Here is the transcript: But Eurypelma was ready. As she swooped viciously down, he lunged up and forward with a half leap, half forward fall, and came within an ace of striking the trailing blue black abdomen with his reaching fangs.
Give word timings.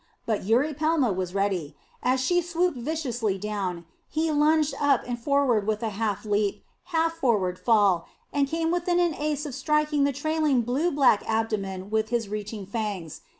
But 0.25 0.45
Eurypelma 0.45 1.13
was 1.15 1.35
ready. 1.35 1.75
As 2.01 2.19
she 2.19 2.41
swooped 2.41 2.75
viciously 2.75 3.37
down, 3.37 3.85
he 4.09 4.31
lunged 4.31 4.73
up 4.79 5.03
and 5.07 5.19
forward 5.19 5.67
with 5.67 5.83
a 5.83 5.91
half 5.91 6.25
leap, 6.25 6.63
half 6.85 7.13
forward 7.13 7.59
fall, 7.59 8.07
and 8.33 8.47
came 8.47 8.71
within 8.71 8.99
an 8.99 9.13
ace 9.13 9.45
of 9.45 9.53
striking 9.53 10.03
the 10.03 10.11
trailing 10.11 10.63
blue 10.63 10.89
black 10.89 11.21
abdomen 11.29 11.91
with 11.91 12.09
his 12.09 12.29
reaching 12.29 12.65
fangs. 12.65 13.21